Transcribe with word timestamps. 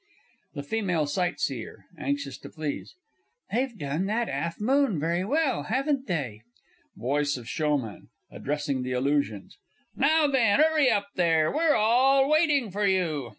_THE 0.55 0.63
FEMALE 0.63 1.05
SIGHTSEER 1.05 1.85
(anxious 1.95 2.39
to 2.39 2.49
please). 2.49 2.95
They've 3.53 3.77
done 3.77 4.07
that 4.07 4.29
'alf 4.29 4.59
moon 4.59 4.99
very 4.99 5.23
well, 5.23 5.61
haven't 5.69 6.07
they? 6.07 6.41
VOICE 6.95 7.37
OF 7.37 7.47
SHOWMAN 7.47 8.09
(addressing 8.31 8.81
the 8.81 8.93
Illusions). 8.93 9.59
Now 9.95 10.25
then, 10.25 10.59
'urry 10.59 10.89
up 10.89 11.09
there 11.13 11.51
we're 11.53 11.75
all 11.75 12.27
waiting 12.27 12.71
for 12.71 12.87
you. 12.87 13.29